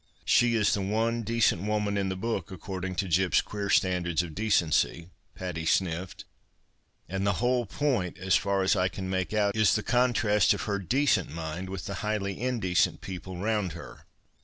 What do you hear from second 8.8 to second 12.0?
can make out, is the contrast of her decent mind with the